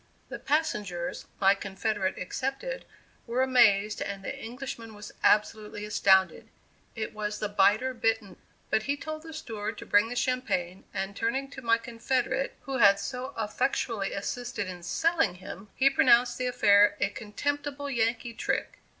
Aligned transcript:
The 0.29 0.39
passengers, 0.39 1.27
my 1.39 1.53
confederate 1.53 2.15
excepted, 2.17 2.85
were 3.27 3.43
amazed 3.43 4.01
and 4.01 4.23
the 4.23 4.35
Englishman 4.35 4.95
was 4.95 5.11
absolutely 5.23 5.85
astounded. 5.85 6.49
It 6.95 7.13
was 7.13 7.37
the 7.37 7.47
biter 7.47 7.93
bitten. 7.93 8.37
But 8.71 8.81
he 8.89 8.97
told 8.97 9.21
the 9.21 9.31
steward 9.31 9.77
to 9.77 9.85
bring 9.85 10.09
the 10.09 10.15
champagne, 10.15 10.85
and 10.91 11.15
turning 11.15 11.51
to 11.51 11.61
my 11.61 11.77
confederate 11.77 12.55
who 12.61 12.79
had 12.79 12.99
so 12.99 13.35
effectually 13.37 14.11
assisted 14.11 14.67
in 14.67 14.81
"selling" 14.81 15.35
him, 15.35 15.69
he 15.75 15.87
pronounced 15.87 16.39
the 16.39 16.47
affair 16.47 16.97
"a 16.99 17.09
contemptible 17.09 17.87
Yankee 17.91 18.33
trick." 18.33 18.79